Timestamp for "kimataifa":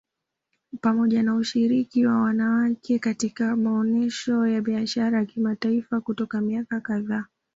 5.25-6.01